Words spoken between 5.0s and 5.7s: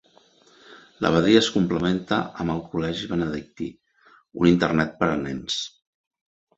per a nens.